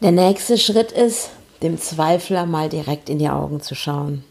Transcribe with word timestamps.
Der 0.00 0.12
nächste 0.12 0.58
Schritt 0.58 0.92
ist, 0.92 1.30
dem 1.62 1.80
Zweifler 1.80 2.46
mal 2.46 2.68
direkt 2.68 3.08
in 3.08 3.18
die 3.18 3.28
Augen 3.28 3.60
zu 3.60 3.74
schauen. 3.74 4.24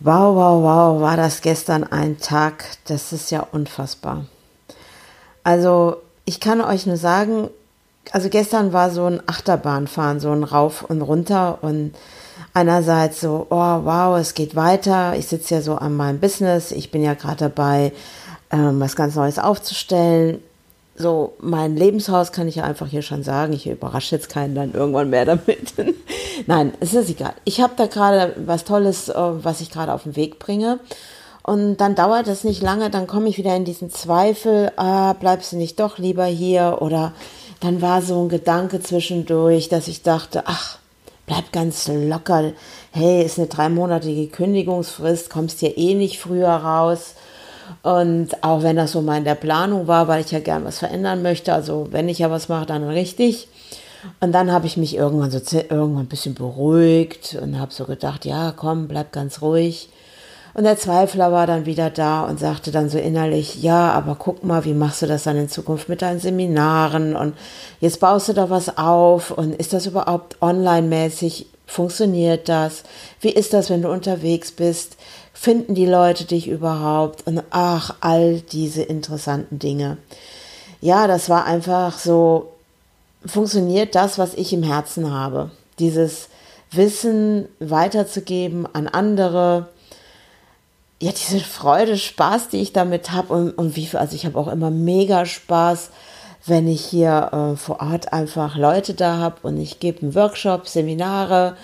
Wow, 0.00 0.34
wow, 0.34 0.62
wow, 0.62 1.00
war 1.00 1.16
das 1.16 1.42
gestern 1.42 1.84
ein 1.84 2.18
Tag, 2.18 2.64
das 2.86 3.12
ist 3.12 3.30
ja 3.30 3.46
unfassbar. 3.52 4.24
Also 5.44 5.96
ich 6.24 6.40
kann 6.40 6.60
euch 6.60 6.86
nur 6.86 6.96
sagen, 6.96 7.50
also 8.10 8.28
gestern 8.28 8.72
war 8.72 8.90
so 8.90 9.06
ein 9.06 9.22
Achterbahnfahren, 9.26 10.18
so 10.18 10.32
ein 10.32 10.42
Rauf 10.42 10.82
und 10.82 11.02
Runter 11.02 11.58
und 11.62 11.94
einerseits 12.52 13.20
so, 13.20 13.46
oh 13.50 13.84
wow, 13.84 14.18
es 14.18 14.34
geht 14.34 14.56
weiter, 14.56 15.14
ich 15.16 15.28
sitze 15.28 15.54
ja 15.54 15.60
so 15.60 15.76
an 15.76 15.96
meinem 15.96 16.18
Business, 16.18 16.72
ich 16.72 16.90
bin 16.90 17.02
ja 17.02 17.14
gerade 17.14 17.48
dabei, 17.48 17.92
ähm, 18.50 18.80
was 18.80 18.96
ganz 18.96 19.14
Neues 19.14 19.38
aufzustellen. 19.38 20.42
So, 20.94 21.32
mein 21.40 21.76
Lebenshaus 21.76 22.32
kann 22.32 22.48
ich 22.48 22.56
ja 22.56 22.64
einfach 22.64 22.86
hier 22.86 23.02
schon 23.02 23.22
sagen. 23.22 23.54
Ich 23.54 23.66
überrasche 23.66 24.14
jetzt 24.14 24.28
keinen 24.28 24.54
dann 24.54 24.74
irgendwann 24.74 25.10
mehr 25.10 25.24
damit. 25.24 25.72
Nein, 26.46 26.74
es 26.80 26.92
ist 26.92 27.08
egal. 27.08 27.32
Ich 27.44 27.60
habe 27.60 27.72
da 27.76 27.86
gerade 27.86 28.34
was 28.44 28.64
Tolles, 28.64 29.08
äh, 29.08 29.14
was 29.16 29.60
ich 29.62 29.70
gerade 29.70 29.92
auf 29.92 30.02
den 30.02 30.16
Weg 30.16 30.38
bringe. 30.38 30.80
Und 31.42 31.78
dann 31.78 31.94
dauert 31.94 32.28
es 32.28 32.44
nicht 32.44 32.62
lange, 32.62 32.88
dann 32.88 33.06
komme 33.06 33.28
ich 33.28 33.36
wieder 33.36 33.56
in 33.56 33.64
diesen 33.64 33.90
Zweifel, 33.90 34.70
ah, 34.76 35.12
bleibst 35.14 35.52
du 35.52 35.56
nicht 35.56 35.80
doch 35.80 35.98
lieber 35.98 36.24
hier? 36.26 36.78
Oder 36.80 37.12
dann 37.60 37.82
war 37.82 38.00
so 38.02 38.22
ein 38.22 38.28
Gedanke 38.28 38.80
zwischendurch, 38.80 39.68
dass 39.68 39.88
ich 39.88 40.02
dachte, 40.02 40.44
ach, 40.46 40.78
bleib 41.26 41.52
ganz 41.52 41.88
locker. 41.88 42.52
Hey, 42.92 43.24
ist 43.24 43.38
eine 43.38 43.48
dreimonatige 43.48 44.28
Kündigungsfrist, 44.28 45.30
kommst 45.30 45.60
hier 45.60 45.76
eh 45.76 45.94
nicht 45.94 46.20
früher 46.20 46.50
raus. 46.50 47.14
Und 47.82 48.42
auch 48.42 48.62
wenn 48.62 48.76
das 48.76 48.92
so 48.92 49.02
mal 49.02 49.18
in 49.18 49.24
der 49.24 49.34
Planung 49.34 49.86
war, 49.86 50.08
weil 50.08 50.20
ich 50.20 50.30
ja 50.30 50.40
gern 50.40 50.64
was 50.64 50.78
verändern 50.78 51.22
möchte, 51.22 51.52
also 51.52 51.88
wenn 51.90 52.08
ich 52.08 52.18
ja 52.18 52.30
was 52.30 52.48
mache, 52.48 52.66
dann 52.66 52.84
richtig. 52.84 53.48
Und 54.20 54.32
dann 54.32 54.50
habe 54.50 54.66
ich 54.66 54.76
mich 54.76 54.96
irgendwann 54.96 55.30
so 55.30 55.38
irgendwann 55.56 56.04
ein 56.04 56.08
bisschen 56.08 56.34
beruhigt 56.34 57.38
und 57.40 57.58
habe 57.58 57.72
so 57.72 57.84
gedacht, 57.84 58.24
ja, 58.24 58.52
komm, 58.54 58.88
bleib 58.88 59.12
ganz 59.12 59.40
ruhig. 59.42 59.88
Und 60.54 60.64
der 60.64 60.76
Zweifler 60.76 61.32
war 61.32 61.46
dann 61.46 61.64
wieder 61.64 61.88
da 61.88 62.24
und 62.24 62.38
sagte 62.38 62.72
dann 62.72 62.90
so 62.90 62.98
innerlich, 62.98 63.62
ja, 63.62 63.90
aber 63.92 64.16
guck 64.16 64.44
mal, 64.44 64.64
wie 64.64 64.74
machst 64.74 65.00
du 65.00 65.06
das 65.06 65.22
dann 65.22 65.36
in 65.36 65.48
Zukunft 65.48 65.88
mit 65.88 66.02
deinen 66.02 66.20
Seminaren? 66.20 67.16
Und 67.16 67.34
jetzt 67.80 68.00
baust 68.00 68.28
du 68.28 68.34
da 68.34 68.50
was 68.50 68.76
auf 68.76 69.30
und 69.30 69.54
ist 69.54 69.72
das 69.72 69.86
überhaupt 69.86 70.42
online-mäßig? 70.42 71.46
Funktioniert 71.66 72.50
das? 72.50 72.82
Wie 73.20 73.30
ist 73.30 73.54
das, 73.54 73.70
wenn 73.70 73.80
du 73.80 73.90
unterwegs 73.90 74.52
bist? 74.52 74.98
Finden 75.32 75.74
die 75.74 75.86
Leute 75.86 76.24
dich 76.24 76.48
überhaupt? 76.48 77.26
Und 77.26 77.42
ach, 77.50 77.96
all 78.00 78.40
diese 78.40 78.82
interessanten 78.82 79.58
Dinge. 79.58 79.98
Ja, 80.80 81.06
das 81.06 81.28
war 81.28 81.44
einfach 81.44 81.98
so, 81.98 82.52
funktioniert 83.24 83.94
das, 83.94 84.18
was 84.18 84.34
ich 84.34 84.52
im 84.52 84.62
Herzen 84.62 85.12
habe. 85.12 85.50
Dieses 85.78 86.28
Wissen 86.70 87.48
weiterzugeben 87.60 88.66
an 88.72 88.88
andere, 88.88 89.68
ja, 91.00 91.12
diese 91.12 91.40
Freude, 91.40 91.96
Spaß, 91.96 92.48
die 92.48 92.60
ich 92.60 92.72
damit 92.72 93.12
habe 93.12 93.32
und, 93.32 93.50
und 93.52 93.76
wie 93.76 93.86
viel, 93.86 93.98
also 93.98 94.14
ich 94.16 94.26
habe 94.26 94.38
auch 94.38 94.48
immer 94.48 94.70
mega 94.70 95.26
Spaß, 95.26 95.90
wenn 96.46 96.66
ich 96.66 96.84
hier 96.84 97.30
äh, 97.32 97.56
vor 97.56 97.80
Ort 97.80 98.12
einfach 98.12 98.56
Leute 98.56 98.94
da 98.94 99.18
habe 99.18 99.36
und 99.42 99.58
ich 99.58 99.80
gebe 99.80 100.02
einen 100.02 100.14
Workshop, 100.14 100.66
Seminare. 100.66 101.56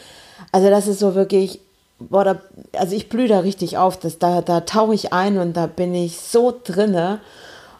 Also 0.53 0.71
das 0.71 0.87
ist 0.87 1.01
so 1.01 1.15
wirklich, 1.15 1.61
boah, 1.99 2.25
da, 2.25 2.41
also 2.73 2.95
ich 2.95 3.09
blühe 3.09 3.29
da 3.29 3.41
richtig 3.41 3.79
auf, 3.79 3.99
das, 3.99 4.19
da, 4.19 4.41
da 4.43 4.61
tauche 4.61 4.95
ich 4.95 5.13
ein 5.13 5.39
und 5.39 5.57
da 5.57 5.67
bin 5.67 5.95
ich 5.95 6.21
so 6.21 6.55
drinne 6.65 7.21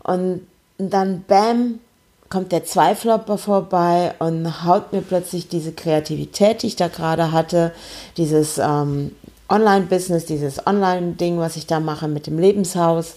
und 0.03 0.47
dann 0.79 1.25
bam, 1.27 1.81
kommt 2.29 2.53
der 2.53 2.65
Zweifler 2.65 3.21
vorbei 3.39 4.15
und 4.19 4.65
haut 4.65 4.93
mir 4.93 5.01
plötzlich 5.01 5.49
diese 5.49 5.73
Kreativität, 5.73 6.63
die 6.63 6.69
ich 6.69 6.77
da 6.77 6.89
gerade 6.89 7.33
hatte, 7.33 7.73
dieses 8.17 8.59
ähm, 8.59 9.13
Online-Business, 9.49 10.27
dieses 10.27 10.67
Online-Ding, 10.67 11.39
was 11.39 11.57
ich 11.57 11.67
da 11.67 11.81
mache 11.81 12.07
mit 12.07 12.27
dem 12.27 12.39
Lebenshaus, 12.39 13.15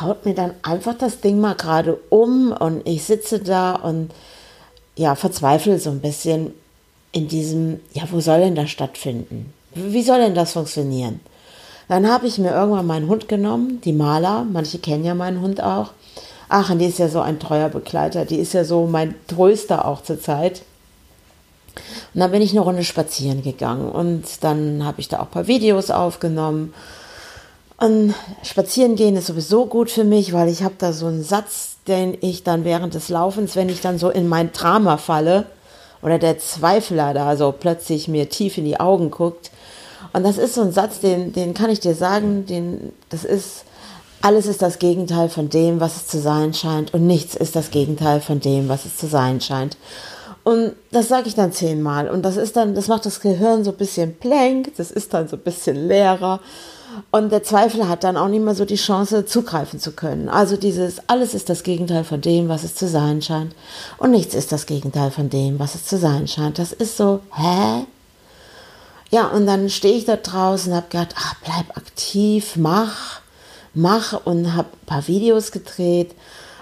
haut 0.00 0.24
mir 0.24 0.34
dann 0.34 0.52
einfach 0.62 0.94
das 0.94 1.20
Ding 1.20 1.40
mal 1.40 1.54
gerade 1.54 1.98
um 2.08 2.52
und 2.52 2.86
ich 2.86 3.04
sitze 3.04 3.40
da 3.40 3.74
und 3.74 4.10
ja, 4.96 5.14
verzweifle 5.14 5.78
so 5.78 5.90
ein 5.90 6.00
bisschen 6.00 6.52
in 7.12 7.28
diesem, 7.28 7.80
ja, 7.92 8.04
wo 8.10 8.20
soll 8.20 8.40
denn 8.40 8.54
das 8.54 8.70
stattfinden? 8.70 9.52
Wie 9.76 10.02
soll 10.02 10.20
denn 10.20 10.34
das 10.34 10.52
funktionieren? 10.52 11.20
Dann 11.88 12.10
habe 12.10 12.26
ich 12.26 12.38
mir 12.38 12.50
irgendwann 12.50 12.86
meinen 12.86 13.08
Hund 13.08 13.28
genommen, 13.28 13.80
die 13.84 13.92
Maler, 13.92 14.44
manche 14.50 14.78
kennen 14.78 15.04
ja 15.04 15.14
meinen 15.14 15.40
Hund 15.40 15.62
auch. 15.62 15.90
Ach, 16.48 16.70
und 16.70 16.78
die 16.78 16.86
ist 16.86 16.98
ja 16.98 17.08
so 17.08 17.20
ein 17.20 17.38
treuer 17.38 17.68
Begleiter, 17.68 18.24
die 18.24 18.38
ist 18.38 18.54
ja 18.54 18.64
so 18.64 18.86
mein 18.86 19.14
Tröster 19.28 19.84
auch 19.84 20.02
zur 20.02 20.20
Zeit. 20.20 20.62
Und 22.14 22.20
dann 22.20 22.30
bin 22.30 22.40
ich 22.40 22.52
eine 22.52 22.60
Runde 22.60 22.84
spazieren 22.84 23.42
gegangen 23.42 23.90
und 23.90 24.24
dann 24.40 24.84
habe 24.84 25.00
ich 25.00 25.08
da 25.08 25.18
auch 25.18 25.26
ein 25.26 25.30
paar 25.30 25.46
Videos 25.46 25.90
aufgenommen. 25.90 26.72
Und 27.76 28.14
spazieren 28.42 28.96
gehen 28.96 29.16
ist 29.16 29.26
sowieso 29.26 29.66
gut 29.66 29.90
für 29.90 30.04
mich, 30.04 30.32
weil 30.32 30.48
ich 30.48 30.62
habe 30.62 30.76
da 30.78 30.94
so 30.94 31.06
einen 31.06 31.22
Satz, 31.22 31.76
den 31.86 32.16
ich 32.22 32.42
dann 32.42 32.64
während 32.64 32.94
des 32.94 33.10
Laufens, 33.10 33.54
wenn 33.54 33.68
ich 33.68 33.82
dann 33.82 33.98
so 33.98 34.08
in 34.08 34.26
mein 34.26 34.52
Drama 34.52 34.96
falle 34.96 35.44
oder 36.02 36.18
der 36.18 36.38
Zweifler 36.38 37.14
da 37.14 37.36
so 37.36 37.52
plötzlich 37.52 38.08
mir 38.08 38.28
tief 38.28 38.58
in 38.58 38.64
die 38.64 38.80
Augen 38.80 39.10
guckt. 39.10 39.50
Und 40.12 40.24
das 40.24 40.38
ist 40.38 40.54
so 40.54 40.62
ein 40.62 40.72
Satz, 40.72 41.00
den, 41.00 41.32
den 41.32 41.54
kann 41.54 41.70
ich 41.70 41.80
dir 41.80 41.94
sagen, 41.94 42.46
den, 42.46 42.92
das 43.08 43.24
ist, 43.24 43.64
alles 44.22 44.46
ist 44.46 44.62
das 44.62 44.78
Gegenteil 44.78 45.28
von 45.28 45.48
dem, 45.48 45.80
was 45.80 45.96
es 45.96 46.06
zu 46.06 46.18
sein 46.18 46.54
scheint 46.54 46.94
und 46.94 47.06
nichts 47.06 47.34
ist 47.34 47.54
das 47.54 47.70
Gegenteil 47.70 48.20
von 48.20 48.40
dem, 48.40 48.68
was 48.68 48.84
es 48.84 48.96
zu 48.96 49.06
sein 49.06 49.40
scheint. 49.40 49.76
Und 50.42 50.74
das 50.92 51.08
sage 51.08 51.26
ich 51.26 51.34
dann 51.34 51.52
zehnmal. 51.52 52.08
Und 52.08 52.22
das 52.22 52.36
ist 52.36 52.56
dann, 52.56 52.74
das 52.76 52.86
macht 52.86 53.04
das 53.04 53.20
Gehirn 53.20 53.64
so 53.64 53.72
ein 53.72 53.76
bisschen 53.76 54.16
plank, 54.16 54.72
das 54.76 54.92
ist 54.92 55.12
dann 55.12 55.26
so 55.26 55.36
ein 55.36 55.42
bisschen 55.42 55.88
leerer. 55.88 56.40
Und 57.10 57.30
der 57.30 57.42
Zweifel 57.42 57.88
hat 57.88 58.04
dann 58.04 58.16
auch 58.16 58.28
nicht 58.28 58.44
mehr 58.44 58.54
so 58.54 58.64
die 58.64 58.76
Chance, 58.76 59.26
zugreifen 59.26 59.80
zu 59.80 59.92
können. 59.92 60.28
Also 60.28 60.56
dieses, 60.56 61.00
alles 61.08 61.34
ist 61.34 61.48
das 61.48 61.62
Gegenteil 61.62 62.04
von 62.04 62.20
dem, 62.20 62.48
was 62.48 62.64
es 62.64 62.74
zu 62.74 62.88
sein 62.88 63.22
scheint. 63.22 63.54
Und 63.98 64.10
nichts 64.10 64.34
ist 64.34 64.52
das 64.52 64.66
Gegenteil 64.66 65.10
von 65.10 65.30
dem, 65.30 65.58
was 65.58 65.74
es 65.74 65.84
zu 65.84 65.98
sein 65.98 66.28
scheint. 66.28 66.58
Das 66.58 66.72
ist 66.72 66.96
so, 66.96 67.20
hä? 67.34 67.86
Ja, 69.10 69.28
und 69.28 69.46
dann 69.46 69.70
stehe 69.70 69.96
ich 69.96 70.04
da 70.04 70.16
draußen 70.16 70.72
und 70.72 70.76
habe 70.76 70.88
gedacht, 70.88 71.14
ach, 71.16 71.34
bleib 71.44 71.76
aktiv, 71.76 72.56
mach, 72.56 73.20
mach 73.72 74.26
und 74.26 74.54
habe 74.54 74.68
ein 74.72 74.86
paar 74.86 75.06
Videos 75.06 75.52
gedreht 75.52 76.14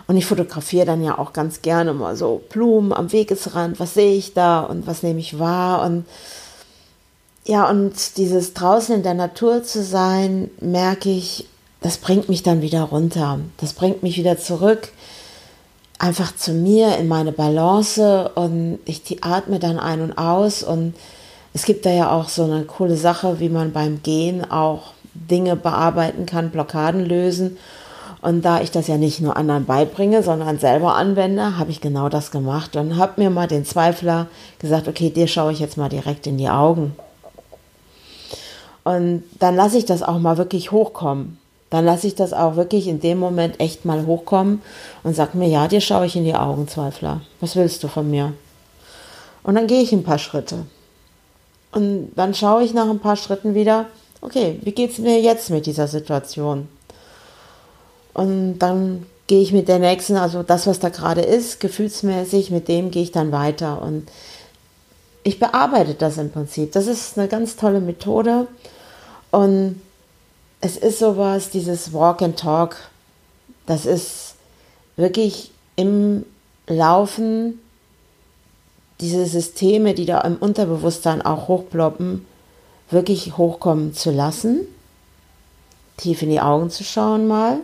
und 0.07 0.17
ich 0.17 0.27
fotografiere 0.27 0.85
dann 0.85 1.03
ja 1.03 1.19
auch 1.19 1.33
ganz 1.33 1.63
gerne 1.63 1.95
mal 1.95 2.15
so 2.17 2.43
Blumen 2.51 2.93
am 2.93 3.13
Wegesrand. 3.13 3.81
Was 3.81 3.95
sehe 3.95 4.15
ich 4.15 4.35
da 4.35 4.61
und 4.61 4.87
was 4.87 5.03
nehme 5.03 5.21
ich 5.21 5.39
wahr? 5.39 5.85
Und 5.85 6.05
ja, 7.47 7.69
und 7.69 8.17
dieses 8.17 8.55
draußen 8.55 8.95
in 8.95 9.03
der 9.03 9.15
Natur 9.15 9.63
zu 9.63 9.83
sein, 9.83 10.51
merke 10.61 11.11
ich, 11.11 11.47
das 11.83 11.99
bringt 11.99 12.31
mich 12.31 12.43
dann 12.43 12.63
wieder 12.63 12.83
runter. 12.83 13.41
Das 13.59 13.75
bringt 13.75 14.03
mich 14.03 14.17
wieder 14.17 14.39
zurück, 14.39 14.89
einfach 15.99 16.35
zu 16.35 16.53
mir, 16.53 16.97
in 16.97 17.07
meine 17.09 17.33
Balance 17.33 18.31
und 18.35 18.79
ich 18.87 19.03
atme 19.23 19.59
dann 19.59 19.79
ein 19.79 20.01
und 20.01 20.17
aus. 20.17 20.63
Und 20.63 20.95
es 21.53 21.67
gibt 21.67 21.85
da 21.85 21.91
ja 21.91 22.11
auch 22.11 22.31
so 22.31 22.45
eine 22.45 22.65
coole 22.65 22.97
Sache, 22.97 23.39
wie 23.41 23.51
man 23.51 23.73
beim 23.73 24.03
Gehen 24.03 24.51
auch 24.51 24.95
Dinge 25.13 25.57
bearbeiten 25.57 26.25
kann, 26.25 26.51
Blockaden 26.51 27.05
lösen. 27.05 27.59
Und 28.23 28.43
da 28.43 28.63
ich 28.63 28.71
das 28.71 28.87
ja 28.87 28.97
nicht 28.97 29.21
nur 29.21 29.37
anderen 29.37 29.67
beibringe, 29.67 30.23
sondern 30.23 30.59
selber 30.59 30.95
anwende, 30.95 31.59
habe 31.59 31.71
ich 31.71 31.83
genau 31.83 32.09
das 32.09 32.31
gemacht 32.31 32.75
und 32.77 32.97
habe 32.97 33.21
mir 33.21 33.29
mal 33.29 33.47
den 33.47 33.67
Zweifler 33.67 34.29
gesagt, 34.59 34.89
okay, 34.89 35.11
dir 35.11 35.27
schaue 35.27 35.53
ich 35.53 35.59
jetzt 35.61 35.77
mal 35.77 35.91
direkt 35.91 36.27
in 36.27 36.39
die 36.39 36.49
Augen. 36.49 36.97
Und 38.85 39.25
dann 39.41 39.57
lasse 39.57 39.79
ich 39.79 39.87
das 39.87 40.03
auch 40.03 40.19
mal 40.19 40.37
wirklich 40.37 40.71
hochkommen. 40.71 41.39
Dann 41.71 41.85
lasse 41.85 42.07
ich 42.07 42.15
das 42.15 42.33
auch 42.33 42.57
wirklich 42.57 42.87
in 42.87 43.01
dem 43.01 43.19
Moment 43.19 43.59
echt 43.59 43.85
mal 43.85 44.07
hochkommen 44.07 44.63
und 45.03 45.17
sage 45.17 45.37
mir, 45.37 45.49
ja, 45.49 45.67
dir 45.67 45.81
schaue 45.81 46.07
ich 46.07 46.15
in 46.15 46.25
die 46.25 46.35
Augen, 46.35 46.69
Zweifler. 46.69 47.23
Was 47.41 47.57
willst 47.57 47.83
du 47.83 47.89
von 47.89 48.09
mir? 48.09 48.33
Und 49.43 49.57
dann 49.57 49.67
gehe 49.67 49.83
ich 49.83 49.93
ein 49.93 50.05
paar 50.05 50.19
Schritte. 50.19 50.67
Und 51.73 52.13
dann 52.15 52.35
schaue 52.35 52.63
ich 52.63 52.75
nach 52.75 52.89
ein 52.89 53.01
paar 53.01 53.17
Schritten 53.17 53.55
wieder, 53.55 53.87
okay, 54.21 54.61
wie 54.63 54.73
geht 54.73 54.93
es 54.93 54.99
mir 54.99 55.21
jetzt 55.21 55.51
mit 55.51 55.67
dieser 55.67 55.89
Situation? 55.89 56.69
Und 58.13 58.59
dann 58.59 59.07
gehe 59.27 59.43
ich 59.43 59.53
mit 59.53 59.69
der 59.69 59.79
nächsten, 59.79 60.17
also 60.17 60.43
das, 60.43 60.67
was 60.67 60.79
da 60.79 60.91
gerade 60.91 61.23
ist, 61.23 61.59
gefühlsmäßig, 61.59 62.51
mit 62.51 62.69
dem 62.69 62.91
gehe 62.91 63.03
ich 63.03 63.13
dann 63.13 63.33
weiter. 63.33 63.83
Und 63.83 64.09
ich 65.25 65.41
bearbeite 65.41 65.95
das 65.95 66.19
im 66.19 66.31
Prinzip. 66.31 66.73
Das 66.73 66.87
ist 66.87 67.19
eine 67.19 67.29
ganz 67.29 67.57
tolle 67.57 67.81
Methode. 67.81 68.47
Und 69.31 69.81
es 70.61 70.77
ist 70.77 70.99
sowas, 70.99 71.51
dieses 71.51 71.93
Walk 71.93 72.23
and 72.23 72.39
Talk, 72.39 72.77
das 73.67 73.87
ist 73.87 74.35
wirklich 74.97 75.51
im 75.77 76.25
Laufen 76.67 77.59
diese 79.01 79.27
Systeme, 79.27 79.95
die 79.95 80.07
da 80.07 80.21
im 80.21 80.37
Unterbewusstsein 80.37 81.21
auch 81.23 81.49
hochploppen, 81.49 82.25
wirklich 82.91 83.37
hochkommen 83.37 83.93
zu 83.93 84.11
lassen, 84.11 84.61
tief 85.97 86.23
in 86.23 86.31
die 86.31 86.41
Augen 86.41 86.71
zu 86.71 86.85
schauen 86.85 87.27
mal 87.27 87.59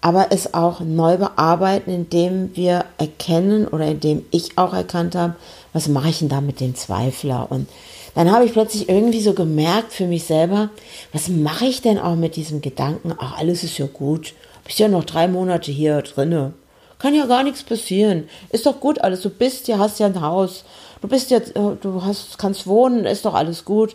aber 0.00 0.28
es 0.30 0.54
auch 0.54 0.80
neu 0.80 1.16
bearbeiten, 1.16 1.90
indem 1.90 2.54
wir 2.54 2.84
erkennen 2.98 3.66
oder 3.66 3.86
indem 3.86 4.24
ich 4.30 4.56
auch 4.58 4.74
erkannt 4.74 5.14
habe, 5.14 5.34
was 5.72 5.88
mache 5.88 6.08
ich 6.08 6.20
denn 6.20 6.28
da 6.28 6.40
mit 6.40 6.60
dem 6.60 6.74
Zweifler? 6.74 7.46
Und 7.50 7.68
dann 8.14 8.30
habe 8.30 8.44
ich 8.44 8.52
plötzlich 8.52 8.88
irgendwie 8.88 9.20
so 9.20 9.34
gemerkt 9.34 9.92
für 9.92 10.06
mich 10.06 10.24
selber, 10.24 10.70
was 11.12 11.28
mache 11.28 11.66
ich 11.66 11.82
denn 11.82 11.98
auch 11.98 12.16
mit 12.16 12.36
diesem 12.36 12.60
Gedanken, 12.60 13.14
ach, 13.18 13.38
alles 13.38 13.64
ist 13.64 13.78
ja 13.78 13.86
gut, 13.86 14.32
bist 14.64 14.78
ja 14.78 14.88
noch 14.88 15.04
drei 15.04 15.28
Monate 15.28 15.70
hier 15.70 16.02
drinne. 16.02 16.52
Kann 16.98 17.14
ja 17.14 17.26
gar 17.26 17.42
nichts 17.42 17.62
passieren. 17.62 18.28
Ist 18.50 18.64
doch 18.64 18.80
gut 18.80 19.00
alles. 19.02 19.20
Du 19.20 19.28
bist 19.28 19.68
ja, 19.68 19.78
hast 19.78 20.00
ja 20.00 20.06
ein 20.06 20.20
Haus. 20.20 20.64
Du 21.02 21.08
bist 21.08 21.30
ja, 21.30 21.38
äh, 21.38 21.76
du 21.80 22.02
hast, 22.02 22.38
kannst 22.38 22.66
wohnen, 22.66 23.04
ist 23.04 23.24
doch 23.24 23.34
alles 23.34 23.64
gut. 23.64 23.94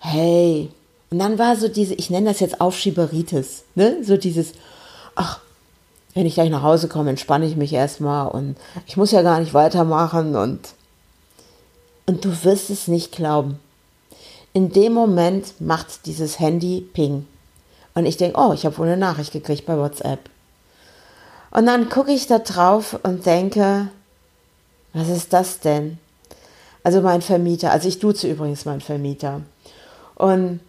Hey. 0.00 0.68
Und 1.10 1.18
dann 1.20 1.38
war 1.38 1.56
so 1.56 1.68
diese, 1.68 1.94
ich 1.94 2.10
nenne 2.10 2.28
das 2.28 2.40
jetzt 2.40 2.60
Aufschieberitis, 2.60 3.64
ne? 3.74 3.98
So 4.02 4.16
dieses, 4.16 4.52
ach, 5.14 5.40
wenn 6.14 6.26
ich 6.26 6.34
gleich 6.34 6.50
nach 6.50 6.62
Hause 6.62 6.88
komme, 6.88 7.10
entspanne 7.10 7.46
ich 7.46 7.56
mich 7.56 7.72
erstmal 7.72 8.28
und 8.28 8.56
ich 8.86 8.96
muss 8.96 9.12
ja 9.12 9.22
gar 9.22 9.40
nicht 9.40 9.54
weitermachen 9.54 10.36
und 10.36 10.60
und 12.06 12.24
du 12.24 12.42
wirst 12.42 12.70
es 12.70 12.88
nicht 12.88 13.12
glauben. 13.12 13.60
In 14.52 14.72
dem 14.72 14.92
Moment 14.92 15.60
macht 15.60 16.06
dieses 16.06 16.40
Handy 16.40 16.80
Ping. 16.92 17.26
Und 17.94 18.04
ich 18.04 18.16
denke, 18.16 18.36
oh, 18.36 18.52
ich 18.52 18.66
habe 18.66 18.76
wohl 18.78 18.88
eine 18.88 18.96
Nachricht 18.96 19.32
gekriegt 19.32 19.64
bei 19.64 19.78
WhatsApp. 19.78 20.18
Und 21.52 21.66
dann 21.66 21.88
gucke 21.88 22.10
ich 22.10 22.26
da 22.26 22.40
drauf 22.40 22.98
und 23.04 23.26
denke, 23.26 23.88
was 24.92 25.08
ist 25.08 25.32
das 25.32 25.60
denn? 25.60 25.98
Also 26.82 27.00
mein 27.00 27.22
Vermieter, 27.22 27.70
also 27.70 27.86
ich 27.86 28.00
duze 28.00 28.28
übrigens 28.28 28.64
meinen 28.64 28.80
Vermieter. 28.80 29.42
Und 30.16 30.60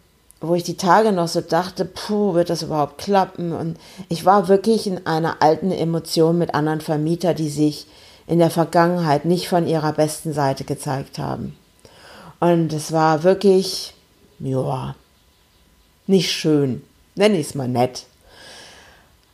wo 0.42 0.56
ich 0.56 0.64
die 0.64 0.76
Tage 0.76 1.12
noch 1.12 1.28
so 1.28 1.40
dachte, 1.40 1.86
puh, 1.86 2.34
wird 2.34 2.50
das 2.50 2.64
überhaupt 2.64 2.98
klappen? 2.98 3.54
Und 3.54 3.78
ich 4.10 4.26
war 4.26 4.48
wirklich 4.48 4.88
in 4.88 5.06
einer 5.06 5.42
alten 5.42 5.72
Emotion 5.72 6.40
mit 6.40 6.56
anderen 6.56 6.82
Vermietern, 6.82 7.36
die 7.36 7.50
sich 7.50 7.86
in 8.26 8.40
der 8.40 8.50
Vergangenheit 8.50 9.24
nicht 9.24 9.48
von 9.48 9.68
ihrer 9.68 9.94
besten 9.94 10.34
Seite 10.34 10.64
gezeigt 10.64 11.20
haben. 11.20 11.56
Und 12.40 12.74
es 12.74 12.92
war 12.92 13.22
wirklich, 13.22 13.94
ja, 14.40 14.96
nicht 16.08 16.32
schön. 16.32 16.82
Nenne 17.14 17.38
ich 17.38 17.48
es 17.48 17.56
mal 17.56 17.68
nett. 17.68 18.06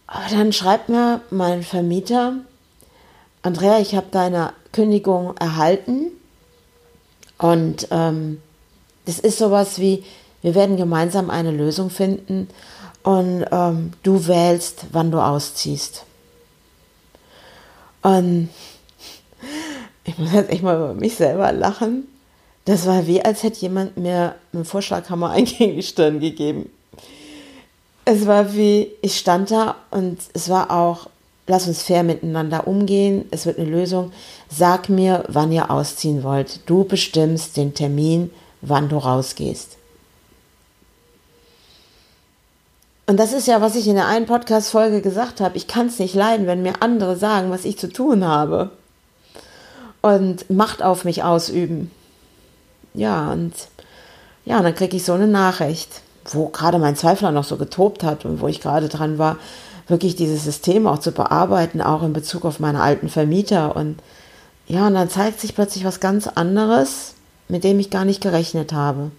Aber 0.07 0.30
dann 0.30 0.51
schreibt 0.51 0.89
mir 0.89 1.21
mein 1.30 1.63
Vermieter, 1.63 2.33
Andrea, 3.44 3.80
ich 3.80 3.95
habe 3.95 4.07
deine 4.12 4.51
Kündigung 4.74 5.38
erhalten 5.38 6.07
und 7.38 7.88
ähm, 7.92 8.42
das 9.06 9.19
ist 9.19 9.38
sowas 9.38 9.80
wie, 9.80 10.03
wir 10.42 10.56
werden 10.56 10.78
gemeinsam 10.78 11.30
eine 11.30 11.51
Lösung 11.51 11.89
finden 11.89 12.48
und 13.04 13.45
ähm, 13.51 13.92
du 14.04 14.28
wählst, 14.28 14.86
wann 14.92 15.12
du 15.12 15.19
ausziehst. 15.19 16.04
Und 18.01 18.50
ich 20.04 20.18
muss 20.18 20.34
jetzt 20.34 20.50
echt 20.50 20.63
mal 20.63 20.75
über 20.75 20.94
mich 20.94 21.16
selber 21.16 21.51
lachen. 21.51 22.07
Das 22.66 22.86
war 22.86 23.07
wie, 23.07 23.24
als 23.24 23.44
hätte 23.44 23.62
jemand 23.62 23.98
mir 23.98 24.36
einen 24.54 24.66
Vorschlaghammer 24.66 25.36
gegen 25.42 25.75
die 25.75 25.84
Stirn 25.84 26.19
gegeben. 26.19 26.69
Es 28.04 28.25
war 28.25 28.54
wie, 28.54 28.92
ich 29.01 29.18
stand 29.18 29.51
da 29.51 29.75
und 29.89 30.19
es 30.34 30.50
war 30.50 30.72
auch, 30.72 31.10
lass 31.45 31.68
uns 31.68 31.84
fair 31.84 32.04
miteinander 32.04 32.68
umgehen, 32.68 33.25
es 33.31 33.45
wird 33.45 33.57
eine 33.57 33.69
Lösung. 33.69 34.12
Sag 34.50 34.89
mir, 34.89 35.24
wann 35.28 35.51
ihr 35.51 35.72
ausziehen 35.72 36.24
wollt. 36.24 36.62
Du 36.66 36.84
bestimmst 36.84 37.57
den 37.57 37.74
Termin, 37.74 38.31
wann 38.62 38.89
du 38.89 38.98
rausgehst. 38.98 39.76
Und 43.09 43.18
das 43.18 43.31
ist 43.31 43.48
ja, 43.48 43.62
was 43.62 43.75
ich 43.75 43.88
in 43.88 43.95
der 43.95 44.07
einen 44.07 44.25
Podcast-Folge 44.25 45.01
gesagt 45.01 45.39
habe. 45.39 45.56
Ich 45.56 45.68
kann 45.68 45.88
es 45.88 45.98
nicht 45.98 46.13
leiden, 46.13 46.45
wenn 46.45 46.62
mir 46.62 46.81
andere 46.81 47.15
sagen, 47.15 47.50
was 47.51 47.63
ich 47.63 47.80
zu 47.80 47.88
tun 47.88 48.27
habe 48.27 48.69
und 50.01 50.50
Macht 50.50 50.83
auf 50.83 51.06
mich 51.06 51.24
ausüben. 51.24 51.89
Ja, 52.94 53.31
und 53.31 53.54
ja, 54.44 54.57
und 54.57 54.63
dann 54.63 54.75
kriege 54.75 54.98
ich 54.98 55.06
so 55.06 55.13
eine 55.13 55.27
Nachricht, 55.27 56.01
wo 56.25 56.48
gerade 56.50 56.80
mein 56.80 56.98
Zweifler 56.98 57.31
noch 57.31 57.45
so 57.45 57.56
getobt 57.56 58.04
hat 58.04 58.25
und 58.25 58.42
wo 58.42 58.48
ich 58.50 58.59
gerade 58.59 58.89
dran 58.89 59.18
war, 59.18 59.38
wirklich 59.88 60.18
dieses 60.18 60.44
System 60.44 60.86
auch 60.86 61.00
zu 61.00 61.13
bearbeiten, 61.13 61.81
auch 61.81 62.03
in 62.03 62.12
Bezug 62.12 62.44
auf 62.44 62.60
meine 62.60 62.81
alten 62.81 63.07
Vermieter. 63.07 63.77
Und 63.77 64.00
ja, 64.68 64.88
und 64.88 64.95
dann 64.95 65.10
zeigt 65.10 65.39
sich 65.39 65.56
plötzlich 65.56 65.86
was 65.86 66.01
ganz 66.01 66.27
anderes, 66.27 67.13
mit 67.48 67.63
dem 67.63 67.80
ich 67.80 67.89
gar 67.89 68.03
nicht 68.03 68.21
gerechnet 68.21 68.74
habe. 68.74 69.12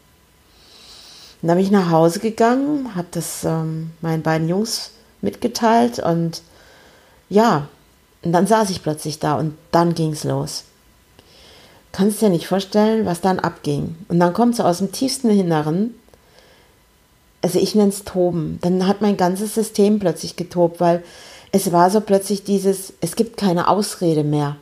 Dann 1.43 1.57
bin 1.57 1.65
ich 1.65 1.71
nach 1.71 1.91
Hause 1.91 2.19
gegangen, 2.19 2.95
habe 2.95 3.09
das 3.11 3.45
ähm, 3.45 3.91
meinen 4.01 4.23
beiden 4.23 4.49
Jungs 4.49 4.91
mitgeteilt 5.21 5.99
und 5.99 6.43
ja, 7.29 7.69
und 8.23 8.33
dann 8.33 8.47
saß 8.47 8.71
ich 8.71 8.83
plötzlich 8.83 9.19
da 9.19 9.37
und 9.37 9.57
dann 9.71 9.95
ging 9.95 10.13
es 10.13 10.25
los 10.25 10.65
kannst 11.99 12.23
dir 12.23 12.29
nicht 12.29 12.47
vorstellen, 12.47 13.07
was 13.07 13.21
dann 13.21 13.41
abging. 13.41 13.97
Und 14.09 14.21
dann 14.21 14.33
kommt 14.33 14.57
so 14.57 14.63
aus 14.63 14.79
dem 14.79 14.93
tiefsten 14.93 15.31
Inneren, 15.31 15.95
also 17.43 17.59
ich 17.59 17.75
nenne 17.75 17.89
es 17.89 18.05
Toben, 18.05 18.59
dann 18.63 18.87
hat 18.87 19.01
mein 19.01 19.17
ganzes 19.17 19.55
System 19.55 19.99
plötzlich 19.99 20.37
getobt, 20.37 20.81
weil 20.81 21.03
es 21.51 21.73
war 21.73 21.91
so 21.91 22.01
plötzlich 22.01 22.45
dieses, 22.45 22.93
es 23.01 23.17
gibt 23.17 23.37
keine 23.37 23.69
Ausrede 23.69 24.23
mehr. 24.23 24.57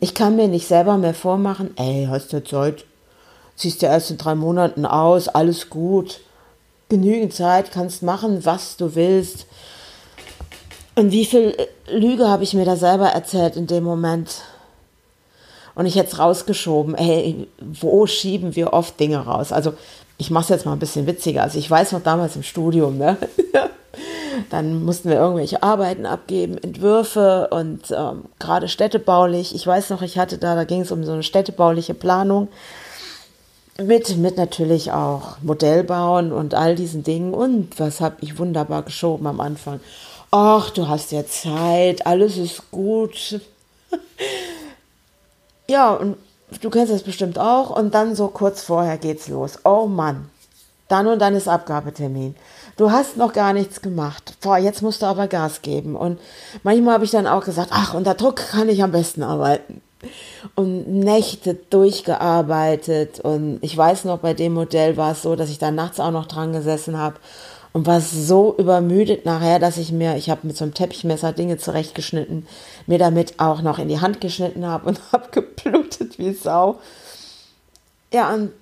Ich 0.00 0.14
kann 0.14 0.36
mir 0.36 0.48
nicht 0.48 0.66
selber 0.66 0.96
mehr 0.96 1.14
vormachen, 1.14 1.70
ey, 1.76 2.06
hast 2.08 2.32
du 2.32 2.42
Zeit, 2.42 2.84
ziehst 3.60 3.82
du 3.82 3.86
erst 3.86 4.10
in 4.10 4.16
drei 4.16 4.34
Monaten 4.34 4.86
aus, 4.86 5.28
alles 5.28 5.68
gut, 5.68 6.20
genügend 6.88 7.34
Zeit, 7.34 7.70
kannst 7.72 8.02
machen, 8.02 8.44
was 8.44 8.76
du 8.78 8.94
willst. 8.94 9.46
Und 10.96 11.12
wie 11.12 11.26
viel 11.26 11.54
Lüge 11.86 12.28
habe 12.28 12.42
ich 12.42 12.54
mir 12.54 12.64
da 12.64 12.76
selber 12.76 13.08
erzählt 13.08 13.56
in 13.56 13.66
dem 13.66 13.84
Moment? 13.84 14.42
Und 15.74 15.86
ich 15.86 15.94
hätte 15.96 16.08
es 16.12 16.18
rausgeschoben. 16.18 16.94
Hey, 16.94 17.46
wo 17.58 18.06
schieben 18.06 18.56
wir 18.56 18.72
oft 18.72 18.98
Dinge 18.98 19.18
raus? 19.18 19.52
Also 19.52 19.74
ich 20.16 20.30
mache 20.30 20.44
es 20.44 20.48
jetzt 20.48 20.66
mal 20.66 20.72
ein 20.72 20.78
bisschen 20.78 21.06
witziger. 21.06 21.42
Also 21.42 21.58
ich 21.58 21.70
weiß 21.70 21.92
noch 21.92 22.02
damals 22.02 22.36
im 22.36 22.42
Studium, 22.42 22.98
ne? 22.98 23.16
dann 24.50 24.84
mussten 24.84 25.10
wir 25.10 25.16
irgendwelche 25.16 25.62
Arbeiten 25.62 26.06
abgeben, 26.06 26.58
Entwürfe 26.58 27.48
und 27.50 27.90
ähm, 27.90 28.24
gerade 28.38 28.68
städtebaulich. 28.68 29.54
Ich 29.54 29.66
weiß 29.66 29.90
noch, 29.90 30.02
ich 30.02 30.18
hatte 30.18 30.38
da, 30.38 30.54
da 30.54 30.64
ging 30.64 30.80
es 30.80 30.90
um 30.90 31.04
so 31.04 31.12
eine 31.12 31.22
städtebauliche 31.22 31.94
Planung 31.94 32.48
mit, 33.82 34.16
mit 34.16 34.36
natürlich 34.36 34.92
auch 34.92 35.38
Modellbauen 35.42 36.32
und 36.32 36.54
all 36.54 36.74
diesen 36.74 37.02
Dingen. 37.02 37.34
Und 37.34 37.78
was 37.78 38.00
habe 38.00 38.16
ich 38.20 38.38
wunderbar 38.38 38.82
geschoben 38.82 39.26
am 39.26 39.40
Anfang? 39.40 39.80
Ach, 40.30 40.70
du 40.70 40.88
hast 40.88 41.12
ja 41.12 41.26
Zeit, 41.26 42.06
alles 42.06 42.36
ist 42.36 42.70
gut. 42.70 43.40
Ja, 45.68 45.92
und 45.92 46.16
du 46.62 46.68
kennst 46.68 46.92
das 46.92 47.04
bestimmt 47.04 47.38
auch. 47.38 47.70
Und 47.70 47.94
dann 47.94 48.16
so 48.16 48.26
kurz 48.26 48.60
vorher 48.60 48.98
geht's 48.98 49.28
los. 49.28 49.60
Oh 49.62 49.86
Mann, 49.86 50.28
dann 50.88 51.06
und 51.06 51.20
dann 51.20 51.36
ist 51.36 51.46
Abgabetermin. 51.46 52.34
Du 52.76 52.90
hast 52.90 53.16
noch 53.16 53.32
gar 53.32 53.52
nichts 53.52 53.80
gemacht. 53.80 54.34
Boah, 54.40 54.58
jetzt 54.58 54.82
musst 54.82 55.02
du 55.02 55.06
aber 55.06 55.28
Gas 55.28 55.62
geben. 55.62 55.94
Und 55.94 56.18
manchmal 56.64 56.94
habe 56.94 57.04
ich 57.04 57.12
dann 57.12 57.28
auch 57.28 57.44
gesagt, 57.44 57.68
ach, 57.72 57.94
unter 57.94 58.14
Druck 58.14 58.36
kann 58.50 58.68
ich 58.68 58.82
am 58.82 58.90
besten 58.90 59.22
arbeiten. 59.22 59.80
Und 60.54 60.88
Nächte 60.88 61.54
durchgearbeitet. 61.54 63.20
Und 63.20 63.58
ich 63.60 63.76
weiß 63.76 64.04
noch, 64.04 64.18
bei 64.18 64.34
dem 64.34 64.54
Modell 64.54 64.96
war 64.96 65.12
es 65.12 65.22
so, 65.22 65.36
dass 65.36 65.50
ich 65.50 65.58
da 65.58 65.70
nachts 65.70 66.00
auch 66.00 66.10
noch 66.10 66.26
dran 66.26 66.52
gesessen 66.52 66.98
habe 66.98 67.16
und 67.72 67.86
war 67.86 68.00
so 68.00 68.54
übermüdet 68.56 69.24
nachher, 69.24 69.58
dass 69.58 69.76
ich 69.76 69.92
mir, 69.92 70.16
ich 70.16 70.30
habe 70.30 70.46
mit 70.46 70.56
so 70.56 70.64
einem 70.64 70.74
Teppichmesser 70.74 71.32
Dinge 71.32 71.56
zurechtgeschnitten, 71.56 72.46
mir 72.86 72.98
damit 72.98 73.38
auch 73.38 73.62
noch 73.62 73.78
in 73.78 73.88
die 73.88 74.00
Hand 74.00 74.20
geschnitten 74.20 74.66
habe 74.66 74.88
und 74.88 75.00
habe 75.12 75.28
geblutet 75.30 76.18
wie 76.18 76.32
Sau. 76.32 76.80
Ja, 78.12 78.34
und 78.34 78.52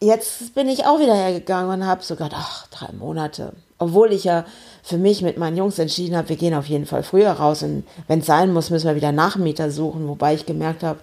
jetzt 0.00 0.54
bin 0.54 0.68
ich 0.68 0.86
auch 0.86 1.00
wieder 1.00 1.14
hergegangen 1.14 1.70
und 1.70 1.86
habe 1.86 2.02
sogar, 2.02 2.30
ach, 2.32 2.66
drei 2.68 2.92
Monate. 2.92 3.52
Obwohl 3.84 4.12
ich 4.12 4.24
ja 4.24 4.44
für 4.82 4.98
mich 4.98 5.22
mit 5.22 5.38
meinen 5.38 5.56
Jungs 5.56 5.78
entschieden 5.78 6.16
habe, 6.16 6.28
wir 6.28 6.36
gehen 6.36 6.54
auf 6.54 6.66
jeden 6.66 6.86
Fall 6.86 7.02
früher 7.02 7.30
raus 7.30 7.62
und 7.62 7.84
wenn 8.06 8.20
es 8.20 8.26
sein 8.26 8.52
muss, 8.52 8.70
müssen 8.70 8.86
wir 8.86 8.96
wieder 8.96 9.12
Nachmieter 9.12 9.70
suchen, 9.70 10.08
wobei 10.08 10.34
ich 10.34 10.46
gemerkt 10.46 10.82
habe, 10.82 10.98